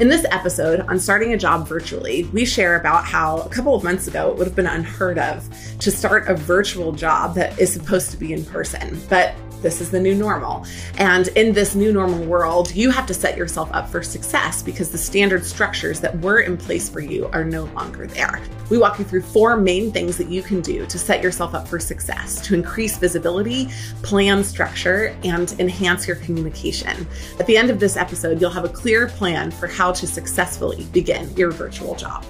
In 0.00 0.06
this 0.06 0.24
episode 0.30 0.78
on 0.82 1.00
starting 1.00 1.32
a 1.32 1.36
job 1.36 1.66
virtually, 1.66 2.22
we 2.32 2.44
share 2.44 2.76
about 2.78 3.04
how 3.04 3.38
a 3.38 3.48
couple 3.48 3.74
of 3.74 3.82
months 3.82 4.06
ago 4.06 4.30
it 4.30 4.38
would 4.38 4.46
have 4.46 4.54
been 4.54 4.68
unheard 4.68 5.18
of 5.18 5.44
to 5.80 5.90
start 5.90 6.28
a 6.28 6.34
virtual 6.36 6.92
job 6.92 7.34
that 7.34 7.58
is 7.58 7.72
supposed 7.72 8.12
to 8.12 8.16
be 8.16 8.32
in 8.32 8.44
person. 8.44 8.96
But 9.08 9.34
this 9.62 9.80
is 9.80 9.90
the 9.90 10.00
new 10.00 10.14
normal. 10.14 10.64
And 10.98 11.28
in 11.28 11.52
this 11.52 11.74
new 11.74 11.92
normal 11.92 12.24
world, 12.24 12.74
you 12.74 12.90
have 12.90 13.06
to 13.06 13.14
set 13.14 13.36
yourself 13.36 13.68
up 13.72 13.88
for 13.88 14.02
success 14.02 14.62
because 14.62 14.90
the 14.90 14.98
standard 14.98 15.44
structures 15.44 16.00
that 16.00 16.18
were 16.20 16.40
in 16.40 16.56
place 16.56 16.88
for 16.88 17.00
you 17.00 17.26
are 17.32 17.44
no 17.44 17.64
longer 17.64 18.06
there. 18.06 18.40
We 18.70 18.78
walk 18.78 18.98
you 18.98 19.04
through 19.04 19.22
four 19.22 19.56
main 19.56 19.90
things 19.90 20.16
that 20.18 20.28
you 20.28 20.42
can 20.42 20.60
do 20.60 20.86
to 20.86 20.98
set 20.98 21.22
yourself 21.22 21.54
up 21.54 21.66
for 21.66 21.80
success, 21.80 22.40
to 22.46 22.54
increase 22.54 22.98
visibility, 22.98 23.68
plan 24.02 24.44
structure, 24.44 25.16
and 25.24 25.50
enhance 25.58 26.06
your 26.06 26.16
communication. 26.16 27.06
At 27.40 27.46
the 27.46 27.56
end 27.56 27.70
of 27.70 27.80
this 27.80 27.96
episode, 27.96 28.40
you'll 28.40 28.50
have 28.50 28.64
a 28.64 28.68
clear 28.68 29.08
plan 29.08 29.50
for 29.50 29.66
how 29.66 29.92
to 29.92 30.06
successfully 30.06 30.86
begin 30.92 31.34
your 31.36 31.50
virtual 31.50 31.94
job. 31.94 32.24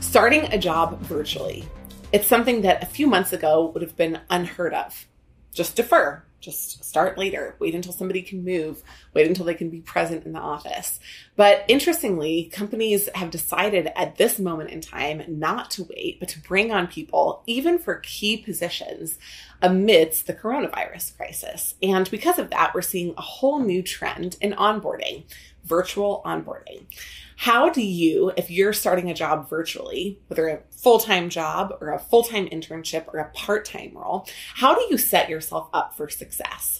Starting 0.00 0.44
a 0.52 0.58
job 0.58 0.98
virtually. 1.00 1.68
It's 2.12 2.26
something 2.26 2.62
that 2.62 2.82
a 2.82 2.86
few 2.86 3.06
months 3.06 3.34
ago 3.34 3.70
would 3.74 3.82
have 3.82 3.94
been 3.94 4.18
unheard 4.30 4.72
of 4.72 5.06
just 5.52 5.76
defer 5.76 6.22
just 6.40 6.84
start 6.84 7.18
later. 7.18 7.56
Wait 7.58 7.74
until 7.74 7.92
somebody 7.92 8.22
can 8.22 8.44
move. 8.44 8.82
Wait 9.12 9.26
until 9.26 9.44
they 9.44 9.54
can 9.54 9.70
be 9.70 9.80
present 9.80 10.24
in 10.24 10.32
the 10.32 10.38
office. 10.38 11.00
But 11.36 11.64
interestingly 11.68 12.44
companies 12.52 13.08
have 13.14 13.30
decided 13.30 13.90
at 13.96 14.16
this 14.16 14.38
moment 14.38 14.70
in 14.70 14.80
time 14.80 15.22
not 15.28 15.70
to 15.72 15.84
wait 15.84 16.20
but 16.20 16.28
to 16.30 16.40
bring 16.40 16.70
on 16.72 16.86
people 16.86 17.42
even 17.46 17.78
for 17.78 17.96
key 17.96 18.36
positions 18.36 19.18
amidst 19.60 20.26
the 20.26 20.34
coronavirus 20.34 21.16
crisis. 21.16 21.74
And 21.82 22.10
because 22.10 22.38
of 22.38 22.50
that 22.50 22.74
we're 22.74 22.82
seeing 22.82 23.14
a 23.16 23.22
whole 23.22 23.60
new 23.60 23.82
trend 23.82 24.36
in 24.40 24.52
onboarding 24.52 25.24
virtual 25.68 26.22
onboarding. 26.24 26.86
How 27.36 27.68
do 27.68 27.82
you, 27.82 28.32
if 28.36 28.50
you're 28.50 28.72
starting 28.72 29.10
a 29.10 29.14
job 29.14 29.48
virtually, 29.48 30.18
whether 30.26 30.48
a 30.48 30.60
full 30.70 30.98
time 30.98 31.28
job 31.28 31.76
or 31.80 31.90
a 31.90 31.98
full 31.98 32.24
time 32.24 32.48
internship 32.48 33.06
or 33.12 33.20
a 33.20 33.30
part 33.30 33.64
time 33.64 33.92
role, 33.94 34.26
how 34.54 34.74
do 34.74 34.84
you 34.90 34.98
set 34.98 35.28
yourself 35.28 35.68
up 35.72 35.96
for 35.96 36.08
success? 36.08 36.27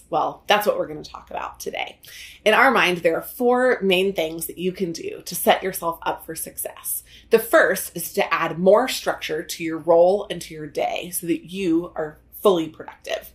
Well, 0.09 0.43
that's 0.47 0.65
what 0.65 0.77
we're 0.77 0.87
going 0.87 1.03
to 1.03 1.09
talk 1.09 1.29
about 1.29 1.59
today. 1.59 1.99
In 2.43 2.53
our 2.53 2.71
mind, 2.71 2.97
there 2.97 3.15
are 3.15 3.21
four 3.21 3.79
main 3.81 4.13
things 4.13 4.47
that 4.47 4.57
you 4.57 4.71
can 4.71 4.91
do 4.91 5.21
to 5.25 5.35
set 5.35 5.63
yourself 5.63 5.99
up 6.01 6.25
for 6.25 6.35
success. 6.35 7.03
The 7.29 7.39
first 7.39 7.95
is 7.95 8.13
to 8.13 8.33
add 8.33 8.57
more 8.57 8.87
structure 8.87 9.43
to 9.43 9.63
your 9.63 9.77
role 9.77 10.27
and 10.29 10.41
to 10.41 10.53
your 10.53 10.67
day 10.67 11.11
so 11.11 11.27
that 11.27 11.51
you 11.51 11.91
are 11.95 12.17
fully 12.41 12.69
productive. 12.69 13.31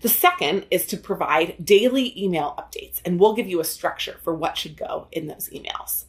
The 0.00 0.08
second 0.08 0.66
is 0.70 0.86
to 0.86 0.96
provide 0.96 1.64
daily 1.64 2.12
email 2.22 2.54
updates, 2.58 3.00
and 3.04 3.18
we'll 3.18 3.34
give 3.34 3.48
you 3.48 3.60
a 3.60 3.64
structure 3.64 4.18
for 4.22 4.34
what 4.34 4.56
should 4.56 4.76
go 4.76 5.08
in 5.10 5.26
those 5.26 5.48
emails. 5.50 6.04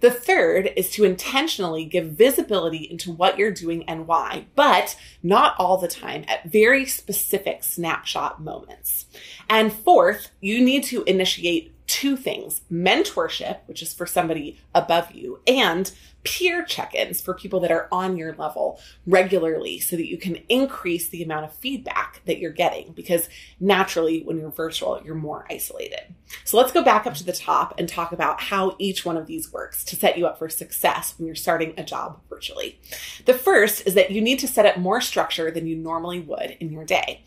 The 0.00 0.10
third 0.10 0.70
is 0.76 0.90
to 0.92 1.04
intentionally 1.04 1.84
give 1.84 2.12
visibility 2.12 2.88
into 2.90 3.12
what 3.12 3.38
you're 3.38 3.50
doing 3.50 3.84
and 3.88 4.06
why, 4.06 4.46
but 4.54 4.96
not 5.22 5.54
all 5.58 5.76
the 5.76 5.88
time 5.88 6.24
at 6.28 6.50
very 6.50 6.86
specific 6.86 7.64
snapshot 7.64 8.42
moments. 8.42 9.06
And 9.48 9.72
fourth, 9.72 10.30
you 10.40 10.64
need 10.64 10.84
to 10.84 11.04
initiate 11.04 11.73
two 11.94 12.16
things 12.16 12.62
mentorship, 12.72 13.58
which 13.66 13.80
is 13.80 13.94
for 13.94 14.04
somebody 14.04 14.58
above 14.74 15.12
you, 15.12 15.38
and 15.46 15.92
peer 16.24 16.64
check 16.64 16.92
ins 16.92 17.20
for 17.20 17.34
people 17.34 17.60
that 17.60 17.70
are 17.70 17.86
on 17.92 18.16
your 18.16 18.34
level 18.34 18.80
regularly 19.06 19.78
so 19.78 19.94
that 19.94 20.08
you 20.08 20.18
can 20.18 20.38
increase 20.48 21.08
the 21.08 21.22
amount 21.22 21.44
of 21.44 21.54
feedback 21.54 22.20
that 22.24 22.40
you're 22.40 22.50
getting 22.50 22.90
because 22.94 23.28
naturally, 23.60 24.24
when 24.24 24.40
you're 24.40 24.50
virtual, 24.50 25.00
you're 25.04 25.14
more 25.14 25.46
isolated. 25.48 26.00
So 26.42 26.56
let's 26.56 26.72
go 26.72 26.82
back 26.82 27.06
up 27.06 27.14
to 27.14 27.24
the 27.24 27.32
top 27.32 27.78
and 27.78 27.88
talk 27.88 28.10
about 28.10 28.40
how 28.40 28.74
each 28.80 29.04
one 29.04 29.16
of 29.16 29.28
these 29.28 29.52
works 29.52 29.84
to 29.84 29.94
set 29.94 30.18
you 30.18 30.26
up 30.26 30.36
for 30.36 30.48
success 30.48 31.14
when 31.16 31.26
you're 31.26 31.36
starting 31.36 31.74
a 31.76 31.84
job 31.84 32.18
virtually. 32.28 32.80
The 33.24 33.34
first 33.34 33.86
is 33.86 33.94
that 33.94 34.10
you 34.10 34.20
need 34.20 34.40
to 34.40 34.48
set 34.48 34.66
up 34.66 34.78
more 34.78 35.00
structure 35.00 35.52
than 35.52 35.68
you 35.68 35.76
normally 35.76 36.18
would 36.18 36.56
in 36.58 36.72
your 36.72 36.84
day 36.84 37.22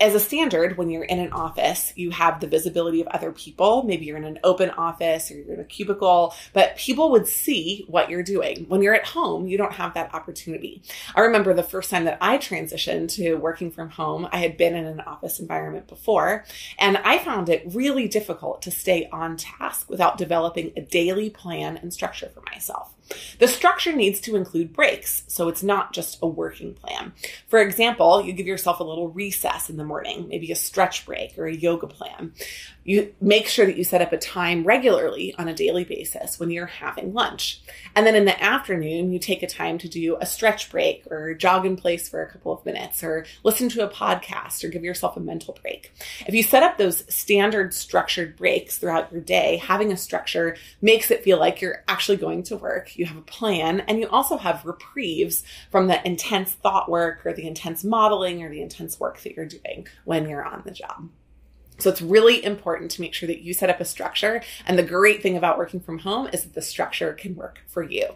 as 0.00 0.14
a 0.14 0.20
standard, 0.20 0.76
when 0.76 0.90
you're 0.90 1.04
in 1.04 1.20
an 1.20 1.32
office, 1.32 1.92
you 1.96 2.10
have 2.10 2.40
the 2.40 2.46
visibility 2.48 3.00
of 3.00 3.06
other 3.08 3.30
people. 3.30 3.84
Maybe 3.84 4.06
you're 4.06 4.16
in 4.16 4.24
an 4.24 4.40
open 4.42 4.70
office 4.70 5.30
or 5.30 5.34
you're 5.34 5.54
in 5.54 5.60
a 5.60 5.64
cubicle, 5.64 6.34
but 6.52 6.76
people 6.76 7.12
would 7.12 7.28
see 7.28 7.84
what 7.86 8.10
you're 8.10 8.22
doing. 8.22 8.66
When 8.68 8.82
you're 8.82 8.94
at 8.94 9.06
home, 9.06 9.46
you 9.46 9.56
don't 9.56 9.72
have 9.72 9.94
that 9.94 10.12
opportunity. 10.14 10.82
I 11.14 11.20
remember 11.20 11.54
the 11.54 11.62
first 11.62 11.90
time 11.90 12.04
that 12.04 12.18
I 12.20 12.38
transitioned 12.38 13.14
to 13.16 13.34
working 13.34 13.70
from 13.70 13.90
home, 13.90 14.28
I 14.32 14.38
had 14.38 14.56
been 14.56 14.74
in 14.74 14.86
an 14.86 15.00
office 15.00 15.38
environment 15.38 15.86
before, 15.86 16.44
and 16.78 16.96
I 16.98 17.18
found 17.18 17.48
it 17.48 17.62
really 17.66 18.08
difficult 18.08 18.62
to 18.62 18.70
stay 18.70 19.08
on 19.12 19.36
task 19.36 19.88
without 19.88 20.18
developing 20.18 20.72
a 20.76 20.80
daily 20.80 21.30
plan 21.30 21.76
and 21.76 21.92
structure 21.92 22.30
for 22.34 22.42
myself. 22.52 22.92
The 23.38 23.48
structure 23.48 23.92
needs 23.92 24.20
to 24.20 24.36
include 24.36 24.72
breaks, 24.72 25.24
so 25.26 25.48
it's 25.48 25.62
not 25.62 25.92
just 25.92 26.18
a 26.22 26.26
working 26.26 26.74
plan. 26.74 27.12
For 27.48 27.60
example, 27.60 28.24
you 28.24 28.32
give 28.32 28.46
yourself 28.46 28.80
a 28.80 28.84
little 28.84 29.08
recess 29.08 29.70
in 29.70 29.76
the 29.76 29.84
morning, 29.84 30.28
maybe 30.28 30.50
a 30.52 30.56
stretch 30.56 31.06
break 31.06 31.38
or 31.38 31.46
a 31.46 31.54
yoga 31.54 31.86
plan. 31.86 32.32
You 32.84 33.14
make 33.20 33.46
sure 33.46 33.66
that 33.66 33.76
you 33.76 33.84
set 33.84 34.02
up 34.02 34.12
a 34.12 34.18
time 34.18 34.64
regularly 34.64 35.34
on 35.38 35.48
a 35.48 35.54
daily 35.54 35.84
basis 35.84 36.40
when 36.40 36.50
you're 36.50 36.66
having 36.66 37.14
lunch. 37.14 37.62
And 37.94 38.06
then 38.06 38.16
in 38.16 38.24
the 38.24 38.42
afternoon, 38.42 39.12
you 39.12 39.18
take 39.18 39.42
a 39.42 39.46
time 39.46 39.78
to 39.78 39.88
do 39.88 40.16
a 40.20 40.26
stretch 40.26 40.70
break 40.70 41.06
or 41.10 41.34
jog 41.34 41.64
in 41.64 41.76
place 41.76 42.08
for 42.08 42.22
a 42.22 42.30
couple 42.30 42.52
of 42.52 42.64
minutes 42.66 43.04
or 43.04 43.24
listen 43.44 43.68
to 43.70 43.84
a 43.84 43.90
podcast 43.90 44.64
or 44.64 44.68
give 44.68 44.82
yourself 44.82 45.16
a 45.16 45.20
mental 45.20 45.56
break. 45.62 45.92
If 46.26 46.34
you 46.34 46.42
set 46.42 46.62
up 46.62 46.76
those 46.76 47.04
standard 47.12 47.72
structured 47.72 48.36
breaks 48.36 48.78
throughout 48.78 49.12
your 49.12 49.20
day, 49.20 49.58
having 49.58 49.92
a 49.92 49.96
structure 49.96 50.56
makes 50.80 51.10
it 51.10 51.22
feel 51.22 51.38
like 51.38 51.60
you're 51.60 51.84
actually 51.86 52.16
going 52.16 52.42
to 52.44 52.56
work. 52.56 52.96
You 52.96 53.01
have 53.06 53.16
a 53.16 53.22
plan 53.22 53.80
and 53.80 53.98
you 53.98 54.08
also 54.08 54.36
have 54.36 54.64
reprieves 54.64 55.42
from 55.70 55.86
the 55.86 56.04
intense 56.06 56.52
thought 56.52 56.90
work 56.90 57.24
or 57.24 57.32
the 57.32 57.46
intense 57.46 57.84
modeling 57.84 58.42
or 58.42 58.50
the 58.50 58.62
intense 58.62 58.98
work 58.98 59.20
that 59.22 59.34
you're 59.34 59.46
doing 59.46 59.86
when 60.04 60.28
you're 60.28 60.44
on 60.44 60.62
the 60.64 60.70
job. 60.70 61.08
So 61.78 61.90
it's 61.90 62.02
really 62.02 62.44
important 62.44 62.92
to 62.92 63.00
make 63.00 63.12
sure 63.12 63.26
that 63.26 63.40
you 63.40 63.54
set 63.54 63.70
up 63.70 63.80
a 63.80 63.84
structure. 63.84 64.42
And 64.66 64.78
the 64.78 64.84
great 64.84 65.22
thing 65.22 65.36
about 65.36 65.58
working 65.58 65.80
from 65.80 65.98
home 65.98 66.28
is 66.32 66.42
that 66.42 66.54
the 66.54 66.62
structure 66.62 67.12
can 67.12 67.34
work 67.34 67.60
for 67.66 67.82
you. 67.82 68.06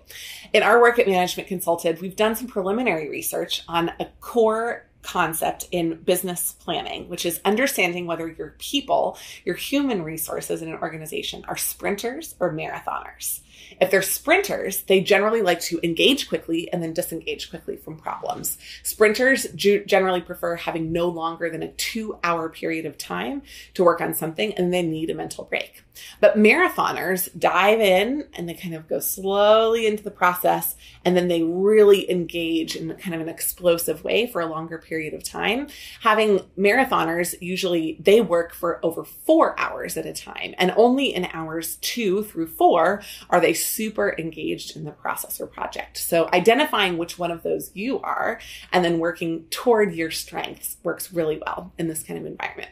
In 0.52 0.62
our 0.62 0.80
work 0.80 0.98
at 0.98 1.08
Management 1.08 1.48
Consulted, 1.48 2.00
we've 2.00 2.14
done 2.14 2.36
some 2.36 2.46
preliminary 2.46 3.08
research 3.08 3.62
on 3.66 3.90
a 3.98 4.06
core 4.20 4.86
concept 5.06 5.68
in 5.70 5.94
business 6.02 6.56
planning, 6.58 7.08
which 7.08 7.24
is 7.24 7.40
understanding 7.44 8.06
whether 8.06 8.28
your 8.28 8.56
people, 8.58 9.16
your 9.44 9.54
human 9.54 10.02
resources 10.02 10.62
in 10.62 10.68
an 10.68 10.78
organization 10.80 11.44
are 11.46 11.56
sprinters 11.56 12.34
or 12.40 12.52
marathoners. 12.52 13.40
If 13.80 13.90
they're 13.90 14.02
sprinters, 14.02 14.82
they 14.82 15.00
generally 15.00 15.42
like 15.42 15.60
to 15.62 15.80
engage 15.82 16.28
quickly 16.28 16.70
and 16.72 16.82
then 16.82 16.92
disengage 16.92 17.50
quickly 17.50 17.76
from 17.76 17.98
problems. 17.98 18.58
Sprinters 18.82 19.46
generally 19.54 20.20
prefer 20.20 20.56
having 20.56 20.92
no 20.92 21.08
longer 21.08 21.50
than 21.50 21.62
a 21.62 21.72
two 21.72 22.18
hour 22.24 22.48
period 22.48 22.84
of 22.84 22.98
time 22.98 23.42
to 23.74 23.84
work 23.84 24.00
on 24.00 24.12
something 24.12 24.54
and 24.54 24.74
they 24.74 24.82
need 24.82 25.10
a 25.10 25.14
mental 25.14 25.44
break. 25.44 25.84
But 26.20 26.36
marathoners 26.36 27.28
dive 27.38 27.80
in 27.80 28.26
and 28.34 28.48
they 28.48 28.54
kind 28.54 28.74
of 28.74 28.88
go 28.88 29.00
slowly 29.00 29.86
into 29.86 30.02
the 30.02 30.10
process 30.10 30.76
and 31.04 31.16
then 31.16 31.28
they 31.28 31.42
really 31.42 32.10
engage 32.10 32.76
in 32.76 32.94
kind 32.96 33.14
of 33.14 33.20
an 33.20 33.28
explosive 33.28 34.04
way 34.04 34.26
for 34.26 34.40
a 34.40 34.46
longer 34.46 34.78
period 34.78 35.14
of 35.14 35.22
time. 35.22 35.68
Having 36.00 36.40
marathoners 36.58 37.34
usually 37.40 37.96
they 38.00 38.20
work 38.20 38.54
for 38.54 38.84
over 38.84 39.04
four 39.04 39.58
hours 39.58 39.96
at 39.96 40.06
a 40.06 40.12
time 40.12 40.54
and 40.58 40.72
only 40.76 41.14
in 41.14 41.28
hours 41.32 41.76
two 41.76 42.24
through 42.24 42.48
four 42.48 43.02
are 43.30 43.40
they 43.40 43.52
super 43.52 44.14
engaged 44.18 44.76
in 44.76 44.84
the 44.84 44.92
process 44.92 45.40
or 45.40 45.46
project. 45.46 45.98
So 45.98 46.28
identifying 46.32 46.98
which 46.98 47.18
one 47.18 47.30
of 47.30 47.42
those 47.42 47.70
you 47.74 48.00
are 48.00 48.40
and 48.72 48.84
then 48.84 48.98
working 48.98 49.44
toward 49.50 49.94
your 49.94 50.10
strengths 50.10 50.76
works 50.82 51.12
really 51.12 51.40
well 51.44 51.72
in 51.78 51.88
this 51.88 52.02
kind 52.02 52.18
of 52.18 52.26
environment. 52.26 52.70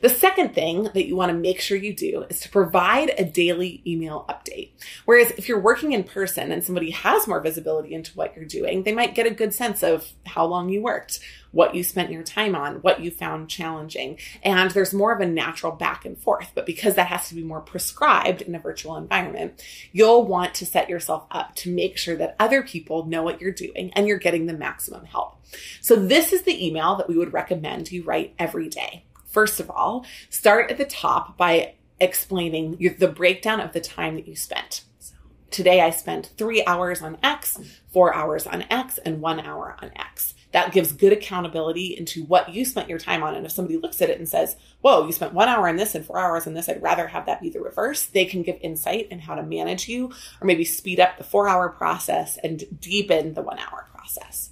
The 0.00 0.08
second 0.08 0.54
thing 0.54 0.84
that 0.94 1.06
you 1.06 1.16
want 1.16 1.30
to 1.30 1.38
make 1.38 1.60
sure 1.60 1.76
you 1.76 1.94
do 1.94 2.24
is 2.28 2.40
to 2.40 2.48
provide 2.48 3.12
a 3.16 3.24
daily 3.24 3.82
email 3.86 4.24
update. 4.28 4.70
Whereas 5.04 5.30
if 5.32 5.48
you're 5.48 5.60
working 5.60 5.92
in 5.92 6.04
person 6.04 6.52
and 6.52 6.62
somebody 6.62 6.90
has 6.90 7.26
more 7.26 7.40
visibility 7.40 7.94
into 7.94 8.12
what 8.12 8.36
you're 8.36 8.44
doing, 8.44 8.82
they 8.82 8.92
might 8.92 9.14
get 9.14 9.26
a 9.26 9.30
good 9.30 9.54
sense 9.54 9.82
of 9.82 10.12
how 10.26 10.44
long 10.44 10.68
you 10.68 10.82
worked, 10.82 11.20
what 11.52 11.74
you 11.74 11.82
spent 11.82 12.10
your 12.10 12.22
time 12.22 12.54
on, 12.54 12.76
what 12.76 13.00
you 13.00 13.10
found 13.10 13.48
challenging. 13.48 14.18
And 14.42 14.70
there's 14.72 14.92
more 14.92 15.12
of 15.12 15.20
a 15.20 15.26
natural 15.26 15.72
back 15.72 16.04
and 16.04 16.18
forth. 16.18 16.50
But 16.54 16.66
because 16.66 16.96
that 16.96 17.06
has 17.06 17.28
to 17.28 17.34
be 17.34 17.42
more 17.42 17.60
prescribed 17.60 18.42
in 18.42 18.54
a 18.54 18.58
virtual 18.58 18.96
environment, 18.96 19.64
you'll 19.92 20.26
want 20.26 20.54
to 20.56 20.66
set 20.66 20.90
yourself 20.90 21.24
up 21.30 21.54
to 21.56 21.74
make 21.74 21.96
sure 21.96 22.16
that 22.16 22.36
other 22.38 22.62
people 22.62 23.06
know 23.06 23.22
what 23.22 23.40
you're 23.40 23.52
doing 23.52 23.92
and 23.94 24.06
you're 24.06 24.18
getting 24.18 24.46
the 24.46 24.52
maximum 24.52 25.04
help. 25.04 25.40
So 25.80 25.96
this 25.96 26.32
is 26.32 26.42
the 26.42 26.66
email 26.66 26.96
that 26.96 27.08
we 27.08 27.16
would 27.16 27.32
recommend 27.32 27.90
you 27.92 28.02
write 28.02 28.34
every 28.38 28.68
day. 28.68 29.04
First 29.34 29.58
of 29.58 29.68
all, 29.68 30.06
start 30.30 30.70
at 30.70 30.78
the 30.78 30.84
top 30.84 31.36
by 31.36 31.74
explaining 31.98 32.76
your, 32.78 32.94
the 32.94 33.08
breakdown 33.08 33.60
of 33.60 33.72
the 33.72 33.80
time 33.80 34.14
that 34.14 34.28
you 34.28 34.36
spent. 34.36 34.84
So 35.00 35.16
today 35.50 35.80
I 35.80 35.90
spent 35.90 36.30
three 36.38 36.64
hours 36.64 37.02
on 37.02 37.18
X, 37.20 37.58
four 37.92 38.14
hours 38.14 38.46
on 38.46 38.62
X, 38.70 38.98
and 38.98 39.20
one 39.20 39.40
hour 39.40 39.76
on 39.82 39.90
X. 39.96 40.34
That 40.52 40.70
gives 40.70 40.92
good 40.92 41.12
accountability 41.12 41.96
into 41.98 42.22
what 42.26 42.54
you 42.54 42.64
spent 42.64 42.88
your 42.88 43.00
time 43.00 43.24
on. 43.24 43.34
And 43.34 43.44
if 43.44 43.50
somebody 43.50 43.76
looks 43.76 44.00
at 44.00 44.08
it 44.08 44.18
and 44.18 44.28
says, 44.28 44.54
whoa, 44.82 45.04
you 45.04 45.10
spent 45.10 45.34
one 45.34 45.48
hour 45.48 45.68
on 45.68 45.74
this 45.74 45.96
and 45.96 46.06
four 46.06 46.20
hours 46.20 46.46
on 46.46 46.54
this, 46.54 46.68
I'd 46.68 46.80
rather 46.80 47.08
have 47.08 47.26
that 47.26 47.42
be 47.42 47.50
the 47.50 47.60
reverse. 47.60 48.06
They 48.06 48.26
can 48.26 48.44
give 48.44 48.58
insight 48.60 49.08
in 49.10 49.18
how 49.18 49.34
to 49.34 49.42
manage 49.42 49.88
you 49.88 50.12
or 50.40 50.46
maybe 50.46 50.64
speed 50.64 51.00
up 51.00 51.18
the 51.18 51.24
four 51.24 51.48
hour 51.48 51.70
process 51.70 52.38
and 52.44 52.62
deepen 52.80 53.34
the 53.34 53.42
one 53.42 53.58
hour 53.58 53.88
process. 53.92 54.50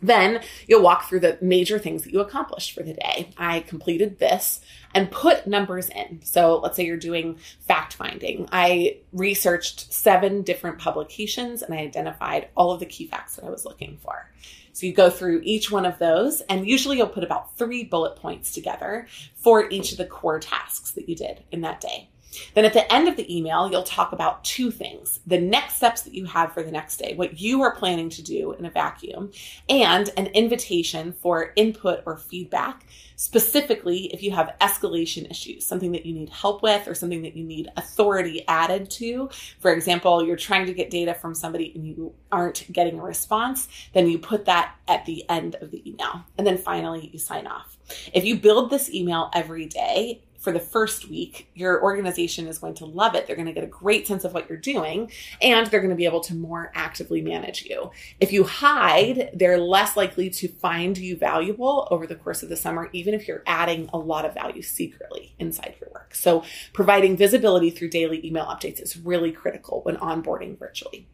Then 0.00 0.40
you'll 0.66 0.82
walk 0.82 1.08
through 1.08 1.20
the 1.20 1.38
major 1.40 1.78
things 1.78 2.04
that 2.04 2.12
you 2.12 2.20
accomplished 2.20 2.72
for 2.72 2.82
the 2.82 2.94
day. 2.94 3.30
I 3.36 3.60
completed 3.60 4.18
this 4.18 4.60
and 4.94 5.10
put 5.10 5.46
numbers 5.46 5.88
in. 5.88 6.20
So 6.22 6.58
let's 6.58 6.76
say 6.76 6.86
you're 6.86 6.96
doing 6.96 7.38
fact 7.60 7.94
finding. 7.94 8.48
I 8.52 8.98
researched 9.12 9.92
seven 9.92 10.42
different 10.42 10.78
publications 10.78 11.62
and 11.62 11.74
I 11.74 11.78
identified 11.78 12.48
all 12.56 12.72
of 12.72 12.80
the 12.80 12.86
key 12.86 13.06
facts 13.06 13.36
that 13.36 13.44
I 13.44 13.50
was 13.50 13.64
looking 13.64 13.98
for. 14.02 14.30
So 14.72 14.86
you 14.86 14.92
go 14.92 15.10
through 15.10 15.40
each 15.42 15.72
one 15.72 15.84
of 15.84 15.98
those 15.98 16.40
and 16.42 16.68
usually 16.68 16.98
you'll 16.98 17.08
put 17.08 17.24
about 17.24 17.56
three 17.56 17.82
bullet 17.82 18.14
points 18.14 18.52
together 18.52 19.08
for 19.34 19.68
each 19.70 19.90
of 19.90 19.98
the 19.98 20.06
core 20.06 20.38
tasks 20.38 20.92
that 20.92 21.08
you 21.08 21.16
did 21.16 21.42
in 21.50 21.62
that 21.62 21.80
day. 21.80 22.08
Then 22.54 22.64
at 22.64 22.72
the 22.72 22.92
end 22.92 23.08
of 23.08 23.16
the 23.16 23.34
email, 23.34 23.70
you'll 23.70 23.82
talk 23.82 24.12
about 24.12 24.44
two 24.44 24.70
things 24.70 25.20
the 25.26 25.38
next 25.38 25.76
steps 25.76 26.02
that 26.02 26.14
you 26.14 26.24
have 26.24 26.52
for 26.52 26.62
the 26.62 26.70
next 26.70 26.96
day, 26.96 27.14
what 27.14 27.40
you 27.40 27.62
are 27.62 27.74
planning 27.74 28.08
to 28.10 28.22
do 28.22 28.52
in 28.52 28.64
a 28.64 28.70
vacuum, 28.70 29.30
and 29.68 30.10
an 30.16 30.26
invitation 30.28 31.12
for 31.12 31.52
input 31.56 32.02
or 32.06 32.16
feedback, 32.16 32.84
specifically 33.16 34.12
if 34.12 34.22
you 34.22 34.30
have 34.30 34.54
escalation 34.60 35.30
issues, 35.30 35.66
something 35.66 35.92
that 35.92 36.06
you 36.06 36.14
need 36.14 36.30
help 36.30 36.62
with 36.62 36.86
or 36.86 36.94
something 36.94 37.22
that 37.22 37.36
you 37.36 37.44
need 37.44 37.68
authority 37.76 38.44
added 38.48 38.90
to. 38.90 39.28
For 39.60 39.72
example, 39.72 40.24
you're 40.24 40.36
trying 40.36 40.66
to 40.66 40.74
get 40.74 40.90
data 40.90 41.14
from 41.14 41.34
somebody 41.34 41.72
and 41.74 41.86
you 41.86 42.14
aren't 42.30 42.70
getting 42.72 42.98
a 42.98 43.02
response, 43.02 43.68
then 43.92 44.08
you 44.08 44.18
put 44.18 44.44
that 44.46 44.74
at 44.86 45.04
the 45.06 45.28
end 45.28 45.56
of 45.56 45.70
the 45.70 45.88
email. 45.88 46.24
And 46.36 46.46
then 46.46 46.58
finally, 46.58 47.10
you 47.12 47.18
sign 47.18 47.46
off. 47.46 47.76
If 48.12 48.24
you 48.24 48.36
build 48.36 48.70
this 48.70 48.92
email 48.92 49.30
every 49.34 49.66
day, 49.66 50.22
for 50.48 50.52
the 50.52 50.60
first 50.60 51.10
week, 51.10 51.50
your 51.54 51.82
organization 51.82 52.46
is 52.46 52.56
going 52.56 52.72
to 52.72 52.86
love 52.86 53.14
it. 53.14 53.26
They're 53.26 53.36
going 53.36 53.48
to 53.48 53.52
get 53.52 53.64
a 53.64 53.66
great 53.66 54.06
sense 54.06 54.24
of 54.24 54.32
what 54.32 54.48
you're 54.48 54.56
doing 54.56 55.12
and 55.42 55.66
they're 55.66 55.80
going 55.80 55.90
to 55.90 55.94
be 55.94 56.06
able 56.06 56.22
to 56.22 56.34
more 56.34 56.72
actively 56.74 57.20
manage 57.20 57.66
you. 57.66 57.90
If 58.18 58.32
you 58.32 58.44
hide, 58.44 59.32
they're 59.34 59.58
less 59.58 59.94
likely 59.94 60.30
to 60.30 60.48
find 60.48 60.96
you 60.96 61.18
valuable 61.18 61.86
over 61.90 62.06
the 62.06 62.14
course 62.14 62.42
of 62.42 62.48
the 62.48 62.56
summer, 62.56 62.88
even 62.94 63.12
if 63.12 63.28
you're 63.28 63.42
adding 63.46 63.90
a 63.92 63.98
lot 63.98 64.24
of 64.24 64.32
value 64.32 64.62
secretly 64.62 65.34
inside 65.38 65.74
your 65.82 65.90
work. 65.92 66.14
So 66.14 66.44
providing 66.72 67.18
visibility 67.18 67.68
through 67.68 67.90
daily 67.90 68.26
email 68.26 68.46
updates 68.46 68.80
is 68.80 68.96
really 68.96 69.32
critical 69.32 69.82
when 69.82 69.98
onboarding 69.98 70.58
virtually. 70.58 71.08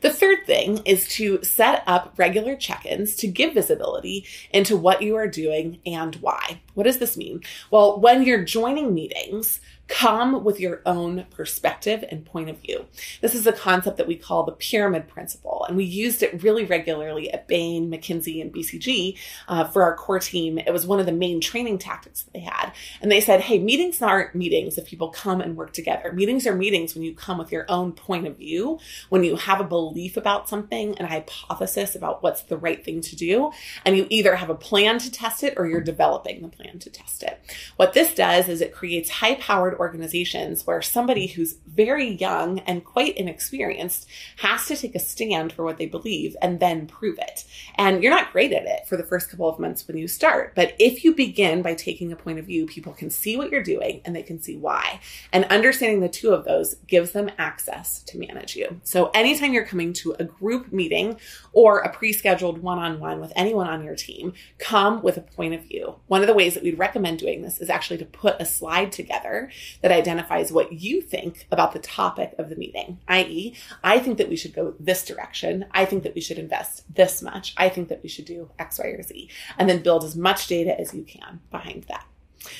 The 0.00 0.10
third 0.10 0.46
thing 0.46 0.80
is 0.84 1.06
to 1.08 1.42
set 1.42 1.82
up 1.86 2.14
regular 2.16 2.56
check 2.56 2.86
ins 2.86 3.16
to 3.16 3.26
give 3.26 3.54
visibility 3.54 4.26
into 4.50 4.76
what 4.76 5.02
you 5.02 5.16
are 5.16 5.28
doing 5.28 5.80
and 5.84 6.14
why. 6.16 6.62
What 6.74 6.84
does 6.84 6.98
this 6.98 7.16
mean? 7.16 7.42
Well, 7.70 8.00
when 8.00 8.22
you're 8.22 8.44
joining 8.44 8.94
meetings, 8.94 9.60
come 9.90 10.44
with 10.44 10.60
your 10.60 10.80
own 10.86 11.26
perspective 11.30 12.04
and 12.10 12.24
point 12.24 12.48
of 12.48 12.58
view. 12.58 12.86
This 13.20 13.34
is 13.34 13.46
a 13.46 13.52
concept 13.52 13.96
that 13.98 14.06
we 14.06 14.16
call 14.16 14.44
the 14.44 14.52
pyramid 14.52 15.08
principle, 15.08 15.66
and 15.68 15.76
we 15.76 15.84
used 15.84 16.22
it 16.22 16.42
really 16.42 16.64
regularly 16.64 17.30
at 17.32 17.48
Bain, 17.48 17.90
McKinsey, 17.90 18.40
and 18.40 18.52
BCG 18.52 19.18
uh, 19.48 19.64
for 19.64 19.82
our 19.82 19.96
core 19.96 20.20
team. 20.20 20.58
It 20.58 20.72
was 20.72 20.86
one 20.86 21.00
of 21.00 21.06
the 21.06 21.12
main 21.12 21.40
training 21.40 21.78
tactics 21.78 22.22
that 22.22 22.32
they 22.32 22.40
had. 22.40 22.72
And 23.02 23.10
they 23.10 23.20
said, 23.20 23.40
hey, 23.40 23.58
meetings 23.58 24.00
aren't 24.00 24.34
meetings 24.34 24.78
if 24.78 24.86
people 24.86 25.08
come 25.08 25.40
and 25.40 25.56
work 25.56 25.72
together. 25.72 26.12
Meetings 26.12 26.46
are 26.46 26.54
meetings 26.54 26.94
when 26.94 27.02
you 27.02 27.14
come 27.14 27.38
with 27.38 27.50
your 27.50 27.66
own 27.68 27.92
point 27.92 28.26
of 28.26 28.38
view, 28.38 28.78
when 29.08 29.24
you 29.24 29.36
have 29.36 29.60
a 29.60 29.64
belief 29.64 30.16
about 30.16 30.48
something 30.48 30.96
an 30.98 31.06
hypothesis 31.06 31.96
about 31.96 32.22
what's 32.22 32.42
the 32.42 32.56
right 32.56 32.84
thing 32.84 33.00
to 33.00 33.16
do, 33.16 33.50
and 33.84 33.96
you 33.96 34.06
either 34.08 34.36
have 34.36 34.50
a 34.50 34.54
plan 34.54 34.98
to 34.98 35.10
test 35.10 35.42
it 35.42 35.54
or 35.56 35.66
you're 35.66 35.80
developing 35.80 36.42
the 36.42 36.48
plan 36.48 36.78
to 36.78 36.90
test 36.90 37.22
it. 37.22 37.40
What 37.76 37.92
this 37.92 38.14
does 38.14 38.48
is 38.48 38.60
it 38.60 38.72
creates 38.72 39.10
high 39.10 39.34
powered 39.34 39.79
organizations 39.80 40.66
where 40.66 40.82
somebody 40.82 41.26
who's 41.26 41.56
very 41.66 42.10
young 42.10 42.60
and 42.60 42.84
quite 42.84 43.16
inexperienced 43.16 44.06
has 44.36 44.66
to 44.66 44.76
take 44.76 44.94
a 44.94 45.00
stand 45.00 45.52
for 45.52 45.64
what 45.64 45.78
they 45.78 45.86
believe 45.86 46.36
and 46.40 46.60
then 46.60 46.86
prove 46.86 47.18
it. 47.18 47.44
And 47.76 48.02
you're 48.02 48.14
not 48.14 48.30
great 48.30 48.52
at 48.52 48.66
it 48.66 48.86
for 48.86 48.96
the 48.96 49.02
first 49.02 49.30
couple 49.30 49.48
of 49.48 49.58
months 49.58 49.88
when 49.88 49.96
you 49.96 50.06
start, 50.06 50.54
but 50.54 50.74
if 50.78 51.02
you 51.02 51.14
begin 51.14 51.62
by 51.62 51.74
taking 51.74 52.12
a 52.12 52.16
point 52.16 52.38
of 52.38 52.46
view, 52.46 52.66
people 52.66 52.92
can 52.92 53.10
see 53.10 53.36
what 53.36 53.50
you're 53.50 53.62
doing 53.62 54.02
and 54.04 54.14
they 54.14 54.22
can 54.22 54.40
see 54.40 54.56
why. 54.56 55.00
And 55.32 55.44
understanding 55.46 56.00
the 56.00 56.08
two 56.08 56.32
of 56.32 56.44
those 56.44 56.74
gives 56.86 57.12
them 57.12 57.30
access 57.38 58.02
to 58.04 58.18
manage 58.18 58.54
you. 58.54 58.80
So 58.84 59.10
anytime 59.14 59.54
you're 59.54 59.64
coming 59.64 59.94
to 59.94 60.14
a 60.18 60.24
group 60.24 60.72
meeting 60.72 61.18
or 61.52 61.78
a 61.78 61.90
pre-scheduled 61.90 62.58
one-on-one 62.58 63.20
with 63.20 63.32
anyone 63.34 63.66
on 63.66 63.82
your 63.82 63.96
team, 63.96 64.34
come 64.58 65.02
with 65.02 65.16
a 65.16 65.22
point 65.22 65.54
of 65.54 65.62
view. 65.64 65.96
One 66.06 66.20
of 66.20 66.26
the 66.26 66.34
ways 66.34 66.54
that 66.54 66.62
we'd 66.62 66.78
recommend 66.78 67.18
doing 67.18 67.42
this 67.42 67.60
is 67.60 67.70
actually 67.70 67.98
to 67.98 68.04
put 68.04 68.40
a 68.40 68.44
slide 68.44 68.92
together 68.92 69.50
that 69.82 69.92
identifies 69.92 70.52
what 70.52 70.72
you 70.72 71.00
think 71.00 71.46
about 71.50 71.72
the 71.72 71.78
topic 71.78 72.34
of 72.38 72.48
the 72.48 72.56
meeting, 72.56 72.98
i.e., 73.08 73.54
I 73.82 73.98
think 73.98 74.18
that 74.18 74.28
we 74.28 74.36
should 74.36 74.54
go 74.54 74.74
this 74.78 75.04
direction. 75.04 75.66
I 75.72 75.84
think 75.84 76.02
that 76.02 76.14
we 76.14 76.20
should 76.20 76.38
invest 76.38 76.92
this 76.94 77.22
much. 77.22 77.54
I 77.56 77.68
think 77.68 77.88
that 77.88 78.02
we 78.02 78.08
should 78.08 78.24
do 78.24 78.50
X, 78.58 78.78
Y, 78.78 78.86
or 78.86 79.02
Z. 79.02 79.28
And 79.58 79.68
then 79.68 79.82
build 79.82 80.04
as 80.04 80.16
much 80.16 80.46
data 80.46 80.78
as 80.78 80.94
you 80.94 81.02
can 81.02 81.40
behind 81.50 81.84
that. 81.84 82.04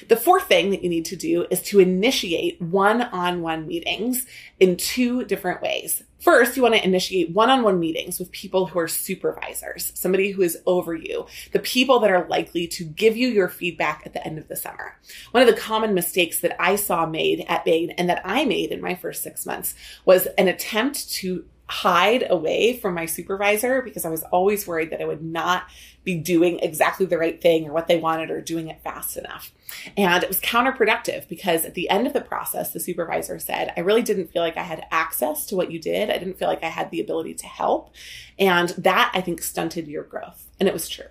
The 0.08 0.16
fourth 0.16 0.44
thing 0.44 0.70
that 0.70 0.82
you 0.82 0.90
need 0.90 1.06
to 1.06 1.16
do 1.16 1.46
is 1.50 1.62
to 1.62 1.80
initiate 1.80 2.60
one 2.60 3.02
on 3.02 3.40
one 3.40 3.66
meetings 3.66 4.26
in 4.58 4.76
two 4.76 5.24
different 5.24 5.62
ways. 5.62 6.02
First, 6.20 6.54
you 6.54 6.62
want 6.62 6.74
to 6.74 6.84
initiate 6.84 7.30
one 7.30 7.48
on 7.48 7.62
one 7.62 7.80
meetings 7.80 8.18
with 8.18 8.30
people 8.30 8.66
who 8.66 8.78
are 8.78 8.88
supervisors, 8.88 9.90
somebody 9.94 10.32
who 10.32 10.42
is 10.42 10.58
over 10.66 10.94
you, 10.94 11.26
the 11.52 11.60
people 11.60 11.98
that 12.00 12.10
are 12.10 12.28
likely 12.28 12.66
to 12.68 12.84
give 12.84 13.16
you 13.16 13.28
your 13.28 13.48
feedback 13.48 14.02
at 14.04 14.12
the 14.12 14.24
end 14.26 14.36
of 14.36 14.46
the 14.48 14.56
summer. 14.56 14.98
One 15.30 15.42
of 15.42 15.48
the 15.48 15.58
common 15.58 15.94
mistakes 15.94 16.40
that 16.40 16.60
I 16.60 16.76
saw 16.76 17.06
made 17.06 17.46
at 17.48 17.64
Bain 17.64 17.92
and 17.92 18.10
that 18.10 18.20
I 18.22 18.44
made 18.44 18.70
in 18.70 18.82
my 18.82 18.94
first 18.94 19.22
six 19.22 19.46
months 19.46 19.74
was 20.04 20.26
an 20.36 20.46
attempt 20.46 21.10
to 21.12 21.46
hide 21.70 22.26
away 22.28 22.76
from 22.78 22.94
my 22.94 23.06
supervisor 23.06 23.80
because 23.80 24.04
I 24.04 24.10
was 24.10 24.22
always 24.24 24.66
worried 24.66 24.90
that 24.90 25.00
I 25.00 25.04
would 25.04 25.22
not 25.22 25.64
be 26.02 26.16
doing 26.16 26.58
exactly 26.60 27.06
the 27.06 27.18
right 27.18 27.40
thing 27.40 27.68
or 27.68 27.72
what 27.72 27.86
they 27.86 27.98
wanted 27.98 28.30
or 28.30 28.40
doing 28.40 28.68
it 28.68 28.82
fast 28.82 29.16
enough. 29.16 29.52
And 29.96 30.22
it 30.22 30.28
was 30.28 30.40
counterproductive 30.40 31.28
because 31.28 31.64
at 31.64 31.74
the 31.74 31.88
end 31.88 32.06
of 32.06 32.12
the 32.12 32.20
process, 32.20 32.72
the 32.72 32.80
supervisor 32.80 33.38
said, 33.38 33.72
I 33.76 33.80
really 33.80 34.02
didn't 34.02 34.32
feel 34.32 34.42
like 34.42 34.56
I 34.56 34.62
had 34.62 34.86
access 34.90 35.46
to 35.46 35.56
what 35.56 35.70
you 35.70 35.78
did. 35.78 36.10
I 36.10 36.18
didn't 36.18 36.38
feel 36.38 36.48
like 36.48 36.64
I 36.64 36.68
had 36.68 36.90
the 36.90 37.00
ability 37.00 37.34
to 37.34 37.46
help. 37.46 37.94
And 38.38 38.70
that 38.70 39.12
I 39.14 39.20
think 39.20 39.42
stunted 39.42 39.86
your 39.86 40.04
growth. 40.04 40.48
And 40.58 40.68
it 40.68 40.72
was 40.72 40.88
true. 40.88 41.06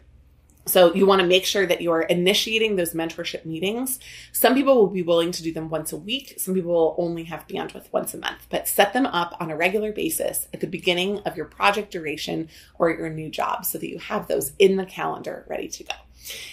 So 0.66 0.94
you 0.94 1.06
want 1.08 1.22
to 1.22 1.28
make 1.28 1.46
sure 1.46 1.66
that 1.66 1.82
you're 1.82 2.02
initiating 2.02 2.76
those 2.76 2.94
mentorship 2.94 3.44
meetings. 3.44 4.00
Some 4.32 4.54
people 4.54 4.76
will 4.76 4.88
be 4.88 5.02
willing 5.02 5.32
to 5.32 5.42
do 5.42 5.52
them 5.52 5.70
once 5.70 5.92
a 5.92 5.98
week. 5.98 6.36
Some 6.38 6.54
people 6.54 6.72
will 6.72 6.96
only 7.00 7.24
have 7.24 7.48
bandwidth 7.48 7.92
once 7.92 8.14
a 8.14 8.20
month, 8.20 8.46
but 8.50 8.68
set 8.68 8.94
them 8.94 9.08
up 9.08 9.36
on 9.40 9.50
a 9.50 9.58
regular 9.58 9.92
basis 9.92 10.48
at 10.54 10.60
the 10.60 10.68
beginning 10.68 11.20
of 11.20 11.36
your 11.36 11.48
project 11.48 11.92
duration 11.92 12.50
or 12.78 12.92
your 12.92 13.10
new 13.10 13.30
job 13.30 13.66
so 13.66 13.80
that 13.80 13.90
you 13.90 13.98
have 13.98 14.28
those 14.28 14.54
in 14.60 14.76
the 14.76 14.86
calendar 14.86 15.44
ready 15.48 15.68
to 15.68 15.84
go. 15.84 15.94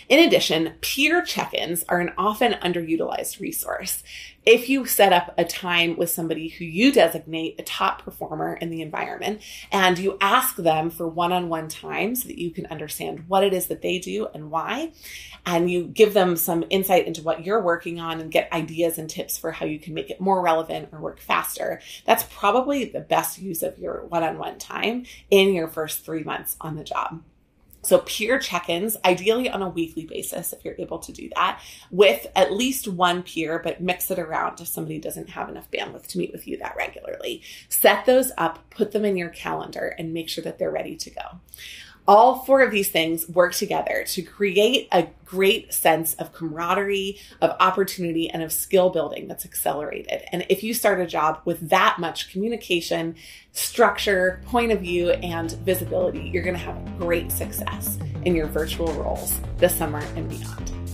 In 0.08 0.20
addition, 0.20 0.74
peer 0.80 1.22
check 1.22 1.52
ins 1.52 1.84
are 1.88 2.00
an 2.00 2.12
often 2.16 2.52
underutilized 2.52 3.40
resource. 3.40 4.02
If 4.44 4.68
you 4.68 4.86
set 4.86 5.12
up 5.12 5.34
a 5.36 5.44
time 5.44 5.96
with 5.96 6.10
somebody 6.10 6.46
who 6.46 6.64
you 6.64 6.92
designate 6.92 7.56
a 7.58 7.64
top 7.64 8.02
performer 8.02 8.54
in 8.54 8.70
the 8.70 8.80
environment 8.80 9.42
and 9.72 9.98
you 9.98 10.16
ask 10.20 10.54
them 10.54 10.90
for 10.90 11.08
one 11.08 11.32
on 11.32 11.48
one 11.48 11.66
time 11.66 12.14
so 12.14 12.28
that 12.28 12.40
you 12.40 12.52
can 12.52 12.66
understand 12.66 13.24
what 13.26 13.42
it 13.42 13.52
is 13.52 13.66
that 13.66 13.82
they 13.82 13.98
do 13.98 14.28
and 14.32 14.52
why, 14.52 14.92
and 15.44 15.68
you 15.68 15.88
give 15.88 16.14
them 16.14 16.36
some 16.36 16.64
insight 16.70 17.08
into 17.08 17.22
what 17.22 17.44
you're 17.44 17.60
working 17.60 17.98
on 17.98 18.20
and 18.20 18.30
get 18.30 18.52
ideas 18.52 18.98
and 18.98 19.10
tips 19.10 19.36
for 19.36 19.50
how 19.50 19.66
you 19.66 19.80
can 19.80 19.94
make 19.94 20.10
it 20.10 20.20
more 20.20 20.40
relevant 20.40 20.90
or 20.92 21.00
work 21.00 21.18
faster, 21.18 21.80
that's 22.04 22.24
probably 22.30 22.84
the 22.84 23.00
best 23.00 23.38
use 23.38 23.64
of 23.64 23.76
your 23.80 24.04
one 24.06 24.22
on 24.22 24.38
one 24.38 24.58
time 24.58 25.04
in 25.28 25.52
your 25.54 25.66
first 25.66 26.04
three 26.04 26.22
months 26.22 26.56
on 26.60 26.76
the 26.76 26.84
job. 26.84 27.20
So 27.86 27.98
peer 27.98 28.40
check-ins, 28.40 28.96
ideally 29.04 29.48
on 29.48 29.62
a 29.62 29.68
weekly 29.68 30.06
basis, 30.06 30.52
if 30.52 30.64
you're 30.64 30.74
able 30.76 30.98
to 30.98 31.12
do 31.12 31.30
that, 31.36 31.60
with 31.92 32.26
at 32.34 32.52
least 32.52 32.88
one 32.88 33.22
peer, 33.22 33.60
but 33.62 33.80
mix 33.80 34.10
it 34.10 34.18
around 34.18 34.60
if 34.60 34.66
somebody 34.66 34.98
doesn't 34.98 35.30
have 35.30 35.48
enough 35.48 35.70
bandwidth 35.70 36.08
to 36.08 36.18
meet 36.18 36.32
with 36.32 36.48
you 36.48 36.56
that 36.58 36.74
regularly. 36.76 37.42
Set 37.68 38.04
those 38.04 38.32
up, 38.36 38.68
put 38.70 38.90
them 38.90 39.04
in 39.04 39.16
your 39.16 39.28
calendar, 39.28 39.94
and 39.98 40.12
make 40.12 40.28
sure 40.28 40.42
that 40.42 40.58
they're 40.58 40.68
ready 40.68 40.96
to 40.96 41.10
go. 41.10 41.40
All 42.08 42.44
four 42.44 42.60
of 42.60 42.70
these 42.70 42.88
things 42.88 43.28
work 43.28 43.52
together 43.52 44.04
to 44.08 44.22
create 44.22 44.86
a 44.92 45.08
great 45.24 45.74
sense 45.74 46.14
of 46.14 46.32
camaraderie, 46.32 47.18
of 47.40 47.56
opportunity, 47.58 48.30
and 48.30 48.44
of 48.44 48.52
skill 48.52 48.90
building 48.90 49.26
that's 49.26 49.44
accelerated. 49.44 50.22
And 50.30 50.46
if 50.48 50.62
you 50.62 50.72
start 50.72 51.00
a 51.00 51.06
job 51.06 51.40
with 51.44 51.68
that 51.68 51.96
much 51.98 52.30
communication, 52.30 53.16
structure, 53.50 54.40
point 54.46 54.70
of 54.70 54.80
view, 54.80 55.10
and 55.10 55.50
visibility, 55.50 56.30
you're 56.32 56.44
going 56.44 56.56
to 56.56 56.62
have 56.62 56.98
great 56.98 57.32
success 57.32 57.98
in 58.24 58.36
your 58.36 58.46
virtual 58.46 58.92
roles 58.94 59.40
this 59.56 59.74
summer 59.74 60.00
and 60.14 60.28
beyond. 60.28 60.85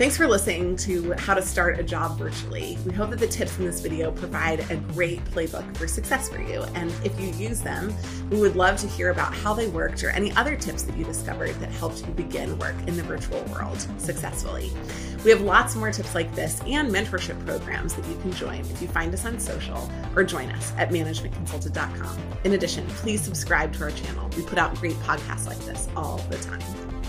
Thanks 0.00 0.16
for 0.16 0.26
listening 0.26 0.76
to 0.76 1.12
how 1.18 1.34
to 1.34 1.42
start 1.42 1.78
a 1.78 1.82
job 1.82 2.16
virtually. 2.16 2.78
We 2.86 2.92
hope 2.94 3.10
that 3.10 3.18
the 3.18 3.26
tips 3.26 3.58
in 3.58 3.66
this 3.66 3.82
video 3.82 4.10
provide 4.10 4.60
a 4.70 4.76
great 4.94 5.22
playbook 5.26 5.76
for 5.76 5.86
success 5.86 6.26
for 6.26 6.40
you. 6.40 6.62
And 6.74 6.90
if 7.04 7.20
you 7.20 7.28
use 7.32 7.60
them, 7.60 7.94
we 8.30 8.40
would 8.40 8.56
love 8.56 8.78
to 8.78 8.86
hear 8.86 9.10
about 9.10 9.34
how 9.34 9.52
they 9.52 9.68
worked 9.68 10.02
or 10.02 10.08
any 10.08 10.32
other 10.36 10.56
tips 10.56 10.84
that 10.84 10.96
you 10.96 11.04
discovered 11.04 11.54
that 11.56 11.70
helped 11.72 12.00
you 12.06 12.14
begin 12.14 12.58
work 12.58 12.76
in 12.86 12.96
the 12.96 13.02
virtual 13.02 13.42
world 13.52 13.86
successfully. 13.98 14.72
We 15.22 15.32
have 15.32 15.42
lots 15.42 15.76
more 15.76 15.92
tips 15.92 16.14
like 16.14 16.34
this 16.34 16.62
and 16.62 16.90
mentorship 16.90 17.38
programs 17.44 17.92
that 17.92 18.06
you 18.06 18.16
can 18.22 18.32
join 18.32 18.60
if 18.60 18.80
you 18.80 18.88
find 18.88 19.12
us 19.12 19.26
on 19.26 19.38
social 19.38 19.92
or 20.16 20.24
join 20.24 20.48
us 20.48 20.72
at 20.78 20.88
managementconsulted.com. 20.88 22.18
In 22.44 22.54
addition, 22.54 22.86
please 22.86 23.20
subscribe 23.20 23.74
to 23.74 23.82
our 23.82 23.90
channel. 23.90 24.30
We 24.34 24.44
put 24.44 24.56
out 24.56 24.74
great 24.76 24.96
podcasts 25.00 25.46
like 25.46 25.60
this 25.66 25.90
all 25.94 26.16
the 26.30 26.38
time. 26.38 26.99